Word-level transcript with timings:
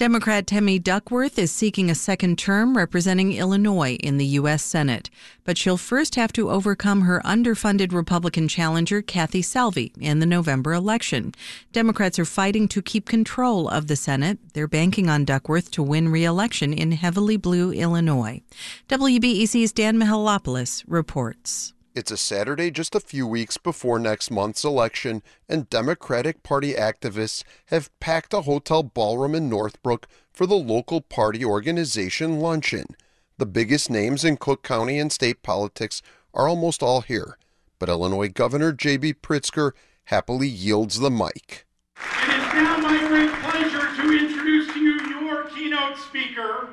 Democrat 0.00 0.46
Tammy 0.46 0.78
Duckworth 0.78 1.38
is 1.38 1.52
seeking 1.52 1.90
a 1.90 1.94
second 1.94 2.38
term 2.38 2.74
representing 2.74 3.34
Illinois 3.34 3.96
in 3.96 4.16
the 4.16 4.24
U.S. 4.40 4.62
Senate, 4.62 5.10
but 5.44 5.58
she'll 5.58 5.76
first 5.76 6.14
have 6.14 6.32
to 6.32 6.48
overcome 6.48 7.02
her 7.02 7.20
underfunded 7.22 7.92
Republican 7.92 8.48
challenger 8.48 9.02
Kathy 9.02 9.42
Salvi 9.42 9.92
in 10.00 10.18
the 10.18 10.24
November 10.24 10.72
election. 10.72 11.34
Democrats 11.72 12.18
are 12.18 12.24
fighting 12.24 12.66
to 12.68 12.80
keep 12.80 13.04
control 13.04 13.68
of 13.68 13.88
the 13.88 13.94
Senate. 13.94 14.38
They're 14.54 14.66
banking 14.66 15.10
on 15.10 15.26
Duckworth 15.26 15.70
to 15.72 15.82
win 15.82 16.08
re-election 16.08 16.72
in 16.72 16.92
heavily 16.92 17.36
blue 17.36 17.70
Illinois. 17.70 18.40
WBEZ's 18.88 19.70
Dan 19.70 19.98
Mihalopoulos 19.98 20.82
reports. 20.88 21.74
It's 21.92 22.12
a 22.12 22.16
Saturday 22.16 22.70
just 22.70 22.94
a 22.94 23.00
few 23.00 23.26
weeks 23.26 23.56
before 23.56 23.98
next 23.98 24.30
month's 24.30 24.62
election, 24.62 25.24
and 25.48 25.68
Democratic 25.68 26.44
Party 26.44 26.74
activists 26.74 27.42
have 27.66 27.90
packed 27.98 28.32
a 28.32 28.42
hotel 28.42 28.84
ballroom 28.84 29.34
in 29.34 29.48
Northbrook 29.48 30.06
for 30.32 30.46
the 30.46 30.54
local 30.54 31.00
party 31.00 31.44
organization 31.44 32.38
luncheon. 32.38 32.94
The 33.38 33.46
biggest 33.46 33.90
names 33.90 34.24
in 34.24 34.36
Cook 34.36 34.62
County 34.62 35.00
and 35.00 35.10
state 35.10 35.42
politics 35.42 36.00
are 36.32 36.46
almost 36.46 36.80
all 36.80 37.00
here, 37.00 37.36
but 37.80 37.88
Illinois 37.88 38.28
Governor 38.28 38.72
J.B. 38.72 39.14
Pritzker 39.14 39.72
happily 40.04 40.46
yields 40.46 41.00
the 41.00 41.10
mic. 41.10 41.66
It 41.96 42.28
is 42.28 42.54
now 42.54 42.76
my 42.78 43.08
great 43.08 43.32
pleasure 43.32 43.96
to 43.96 44.16
introduce 44.16 44.72
to 44.74 44.78
you 44.78 45.00
your 45.18 45.42
keynote 45.48 45.98
speaker, 45.98 46.68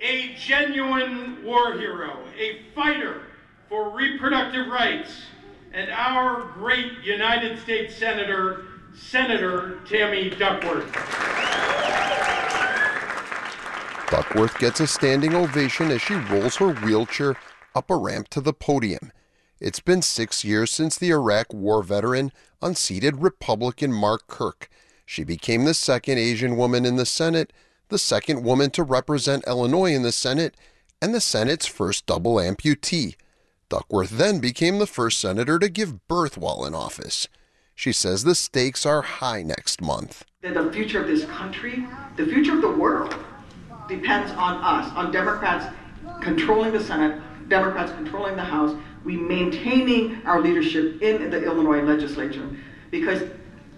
a 0.00 0.34
genuine 0.34 1.44
war 1.44 1.74
hero, 1.74 2.18
a 2.36 2.58
fighter 2.74 3.22
for 3.72 3.88
reproductive 3.88 4.66
rights 4.66 5.22
and 5.72 5.90
our 5.90 6.42
great 6.52 6.92
United 7.02 7.58
States 7.58 7.96
Senator, 7.96 8.66
Senator 8.94 9.78
Tammy 9.86 10.28
Duckworth. 10.28 10.92
Duckworth 14.10 14.58
gets 14.58 14.80
a 14.80 14.86
standing 14.86 15.34
ovation 15.34 15.90
as 15.90 16.02
she 16.02 16.12
rolls 16.12 16.56
her 16.56 16.74
wheelchair 16.74 17.34
up 17.74 17.88
a 17.88 17.96
ramp 17.96 18.28
to 18.28 18.42
the 18.42 18.52
podium. 18.52 19.10
It's 19.58 19.80
been 19.80 20.02
six 20.02 20.44
years 20.44 20.70
since 20.70 20.98
the 20.98 21.08
Iraq 21.08 21.54
War 21.54 21.82
veteran 21.82 22.30
unseated 22.60 23.22
Republican 23.22 23.90
Mark 23.90 24.26
Kirk. 24.26 24.68
She 25.06 25.24
became 25.24 25.64
the 25.64 25.72
second 25.72 26.18
Asian 26.18 26.58
woman 26.58 26.84
in 26.84 26.96
the 26.96 27.06
Senate, 27.06 27.54
the 27.88 27.98
second 27.98 28.44
woman 28.44 28.68
to 28.72 28.82
represent 28.82 29.46
Illinois 29.46 29.94
in 29.94 30.02
the 30.02 30.12
Senate, 30.12 30.58
and 31.00 31.14
the 31.14 31.22
Senate's 31.22 31.66
first 31.66 32.04
double 32.04 32.34
amputee. 32.34 33.14
Duckworth 33.72 34.10
then 34.10 34.38
became 34.38 34.78
the 34.78 34.86
first 34.86 35.18
senator 35.18 35.58
to 35.58 35.66
give 35.66 36.06
birth 36.06 36.36
while 36.36 36.66
in 36.66 36.74
office. 36.74 37.26
She 37.74 37.90
says 37.90 38.22
the 38.22 38.34
stakes 38.34 38.84
are 38.84 39.00
high 39.00 39.42
next 39.42 39.80
month. 39.80 40.26
The 40.42 40.70
future 40.70 41.00
of 41.00 41.06
this 41.06 41.24
country, 41.24 41.86
the 42.16 42.26
future 42.26 42.54
of 42.54 42.60
the 42.60 42.70
world, 42.70 43.16
depends 43.88 44.30
on 44.32 44.56
us, 44.62 44.92
on 44.94 45.10
Democrats 45.10 45.74
controlling 46.20 46.72
the 46.72 46.84
Senate, 46.84 47.22
Democrats 47.48 47.92
controlling 47.92 48.36
the 48.36 48.44
House, 48.44 48.76
we 49.06 49.16
maintaining 49.16 50.20
our 50.26 50.42
leadership 50.42 51.00
in 51.00 51.30
the 51.30 51.42
Illinois 51.42 51.80
legislature, 51.80 52.46
because 52.90 53.22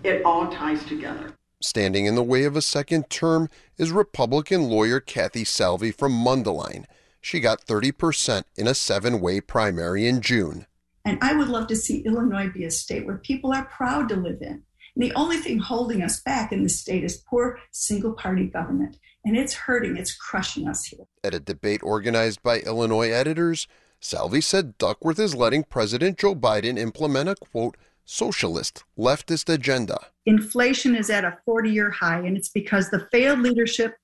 it 0.02 0.24
all 0.24 0.50
ties 0.50 0.84
together. 0.86 1.32
Standing 1.60 2.06
in 2.06 2.16
the 2.16 2.24
way 2.24 2.42
of 2.42 2.56
a 2.56 2.62
second 2.62 3.10
term 3.10 3.48
is 3.78 3.92
Republican 3.92 4.64
lawyer 4.68 4.98
Kathy 4.98 5.44
Salvi 5.44 5.92
from 5.92 6.12
Mundelein. 6.12 6.84
She 7.24 7.40
got 7.40 7.64
30% 7.64 8.44
in 8.54 8.66
a 8.66 8.74
seven 8.74 9.18
way 9.18 9.40
primary 9.40 10.06
in 10.06 10.20
June. 10.20 10.66
And 11.06 11.18
I 11.22 11.32
would 11.32 11.48
love 11.48 11.68
to 11.68 11.74
see 11.74 12.00
Illinois 12.00 12.50
be 12.50 12.64
a 12.64 12.70
state 12.70 13.06
where 13.06 13.16
people 13.16 13.50
are 13.54 13.64
proud 13.64 14.10
to 14.10 14.16
live 14.16 14.42
in. 14.42 14.62
And 14.94 15.02
the 15.02 15.14
only 15.14 15.38
thing 15.38 15.58
holding 15.58 16.02
us 16.02 16.20
back 16.20 16.52
in 16.52 16.62
the 16.62 16.68
state 16.68 17.02
is 17.02 17.24
poor 17.26 17.58
single 17.70 18.12
party 18.12 18.44
government. 18.44 18.98
And 19.24 19.38
it's 19.38 19.54
hurting, 19.54 19.96
it's 19.96 20.14
crushing 20.14 20.68
us 20.68 20.84
here. 20.84 21.06
At 21.24 21.32
a 21.32 21.40
debate 21.40 21.80
organized 21.82 22.42
by 22.42 22.58
Illinois 22.58 23.08
editors, 23.08 23.68
Salvi 24.00 24.42
said 24.42 24.76
Duckworth 24.76 25.18
is 25.18 25.34
letting 25.34 25.64
President 25.64 26.18
Joe 26.18 26.34
Biden 26.34 26.78
implement 26.78 27.30
a 27.30 27.36
quote, 27.36 27.78
socialist, 28.04 28.84
leftist 28.98 29.50
agenda. 29.50 29.96
Inflation 30.26 30.94
is 30.94 31.08
at 31.08 31.24
a 31.24 31.38
40 31.46 31.70
year 31.70 31.90
high, 31.90 32.18
and 32.18 32.36
it's 32.36 32.50
because 32.50 32.90
the 32.90 33.08
failed 33.10 33.40
leadership 33.40 33.96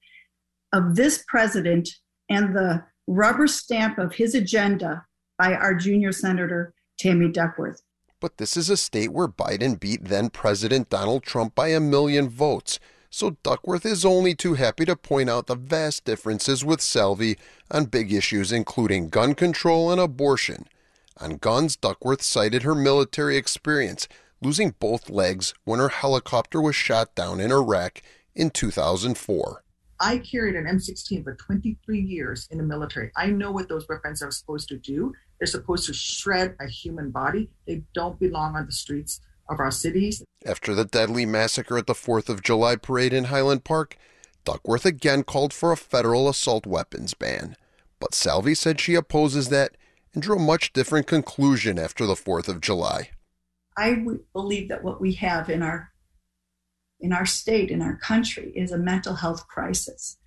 of 0.72 0.96
this 0.96 1.22
president 1.28 1.90
and 2.30 2.56
the 2.56 2.82
rubber 3.10 3.48
stamp 3.48 3.98
of 3.98 4.14
his 4.14 4.36
agenda 4.36 5.04
by 5.36 5.52
our 5.52 5.74
junior 5.74 6.12
senator, 6.12 6.72
Tammy 6.96 7.28
Duckworth. 7.28 7.82
But 8.20 8.36
this 8.36 8.56
is 8.56 8.70
a 8.70 8.76
state 8.76 9.12
where 9.12 9.26
Biden 9.26 9.80
beat 9.80 10.04
then 10.04 10.30
President 10.30 10.90
Donald 10.90 11.24
Trump 11.24 11.56
by 11.56 11.68
a 11.68 11.80
million 11.80 12.28
votes. 12.28 12.78
So 13.10 13.36
Duckworth 13.42 13.84
is 13.84 14.04
only 14.04 14.36
too 14.36 14.54
happy 14.54 14.84
to 14.84 14.94
point 14.94 15.28
out 15.28 15.48
the 15.48 15.56
vast 15.56 16.04
differences 16.04 16.64
with 16.64 16.80
Salvi 16.80 17.36
on 17.68 17.86
big 17.86 18.12
issues 18.12 18.52
including 18.52 19.08
gun 19.08 19.34
control 19.34 19.90
and 19.90 20.00
abortion. 20.00 20.66
On 21.16 21.36
guns, 21.36 21.74
Duckworth 21.74 22.22
cited 22.22 22.62
her 22.62 22.76
military 22.76 23.36
experience, 23.36 24.06
losing 24.40 24.76
both 24.78 25.10
legs 25.10 25.52
when 25.64 25.80
her 25.80 25.88
helicopter 25.88 26.60
was 26.60 26.76
shot 26.76 27.16
down 27.16 27.40
in 27.40 27.50
Iraq 27.50 28.02
in 28.36 28.50
2004. 28.50 29.64
I 30.00 30.16
carried 30.18 30.56
an 30.56 30.64
M16 30.64 31.22
for 31.22 31.34
23 31.34 32.00
years 32.00 32.48
in 32.50 32.56
the 32.56 32.64
military. 32.64 33.10
I 33.16 33.26
know 33.26 33.52
what 33.52 33.68
those 33.68 33.86
weapons 33.86 34.22
are 34.22 34.30
supposed 34.30 34.68
to 34.68 34.78
do. 34.78 35.12
They're 35.38 35.46
supposed 35.46 35.86
to 35.86 35.92
shred 35.92 36.56
a 36.58 36.66
human 36.66 37.10
body. 37.10 37.50
They 37.66 37.82
don't 37.94 38.18
belong 38.18 38.56
on 38.56 38.64
the 38.64 38.72
streets 38.72 39.20
of 39.50 39.60
our 39.60 39.70
cities. 39.70 40.24
After 40.46 40.74
the 40.74 40.86
deadly 40.86 41.26
massacre 41.26 41.76
at 41.76 41.86
the 41.86 41.92
4th 41.92 42.30
of 42.30 42.42
July 42.42 42.76
parade 42.76 43.12
in 43.12 43.24
Highland 43.24 43.64
Park, 43.64 43.98
Duckworth 44.44 44.86
again 44.86 45.22
called 45.22 45.52
for 45.52 45.70
a 45.70 45.76
federal 45.76 46.30
assault 46.30 46.66
weapons 46.66 47.12
ban. 47.12 47.56
But 47.98 48.14
Salvi 48.14 48.54
said 48.54 48.80
she 48.80 48.94
opposes 48.94 49.50
that 49.50 49.76
and 50.14 50.22
drew 50.22 50.36
a 50.36 50.40
much 50.40 50.72
different 50.72 51.06
conclusion 51.06 51.78
after 51.78 52.06
the 52.06 52.14
4th 52.14 52.48
of 52.48 52.62
July. 52.62 53.10
I 53.76 54.02
believe 54.32 54.68
that 54.70 54.82
what 54.82 55.00
we 55.00 55.12
have 55.14 55.50
in 55.50 55.62
our 55.62 55.92
in 57.00 57.12
our 57.12 57.26
state, 57.26 57.70
in 57.70 57.82
our 57.82 57.96
country, 57.96 58.52
is 58.54 58.72
a 58.72 58.78
mental 58.78 59.14
health 59.14 59.46
crisis. 59.48 60.18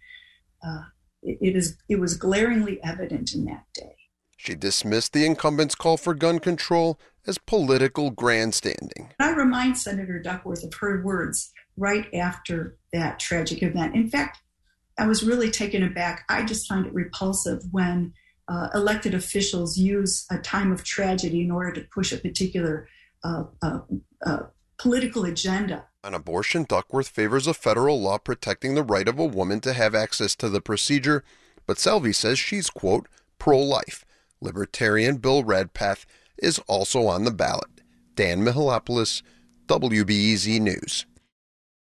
Uh, 0.65 0.83
it, 1.21 1.37
it, 1.41 1.55
is, 1.55 1.77
it 1.89 1.99
was 1.99 2.15
glaringly 2.15 2.81
evident 2.83 3.33
in 3.33 3.45
that 3.45 3.65
day. 3.73 3.95
She 4.37 4.55
dismissed 4.55 5.13
the 5.13 5.25
incumbent's 5.25 5.75
call 5.75 5.97
for 5.97 6.13
gun 6.13 6.39
control 6.39 6.99
as 7.25 7.37
political 7.37 8.09
grandstanding. 8.09 9.13
I 9.19 9.31
remind 9.31 9.77
Senator 9.77 10.19
Duckworth 10.19 10.63
of 10.63 10.73
her 10.75 11.01
words 11.01 11.51
right 11.77 12.13
after 12.13 12.77
that 12.91 13.19
tragic 13.19 13.63
event. 13.63 13.95
In 13.95 14.09
fact, 14.09 14.39
I 14.97 15.07
was 15.07 15.23
really 15.23 15.49
taken 15.49 15.83
aback. 15.83 16.25
I 16.29 16.43
just 16.43 16.67
find 16.67 16.85
it 16.85 16.93
repulsive 16.93 17.61
when 17.71 18.13
uh, 18.47 18.67
elected 18.75 19.13
officials 19.13 19.77
use 19.77 20.25
a 20.29 20.37
time 20.37 20.71
of 20.71 20.83
tragedy 20.83 21.41
in 21.41 21.49
order 21.49 21.71
to 21.71 21.87
push 21.93 22.11
a 22.11 22.17
particular 22.17 22.87
uh, 23.23 23.45
uh, 23.61 23.79
uh 24.25 24.39
political 24.77 25.23
agenda. 25.23 25.85
On 26.03 26.13
abortion, 26.13 26.65
Duckworth 26.65 27.07
favors 27.07 27.47
a 27.47 27.53
federal 27.53 28.01
law 28.01 28.17
protecting 28.17 28.75
the 28.75 28.83
right 28.83 29.07
of 29.07 29.17
a 29.17 29.25
woman 29.25 29.61
to 29.61 29.71
have 29.71 29.95
access 29.95 30.35
to 30.35 30.49
the 30.49 30.59
procedure, 30.59 31.23
but 31.65 31.79
Salvi 31.79 32.11
says 32.11 32.37
she's, 32.37 32.69
quote, 32.69 33.07
pro 33.39 33.57
life. 33.57 34.03
Libertarian 34.41 35.17
Bill 35.17 35.45
Redpath 35.45 36.05
is 36.37 36.59
also 36.67 37.07
on 37.07 37.23
the 37.23 37.31
ballot. 37.31 37.81
Dan 38.15 38.43
Mihalopoulos, 38.43 39.21
WBEZ 39.67 40.59
News. 40.59 41.05